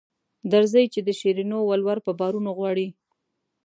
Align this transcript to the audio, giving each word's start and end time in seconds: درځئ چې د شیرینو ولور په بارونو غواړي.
درځئ 0.51 0.85
چې 0.93 0.99
د 1.03 1.09
شیرینو 1.19 1.59
ولور 1.69 1.97
په 2.05 2.11
بارونو 2.19 2.51
غواړي. 2.57 2.87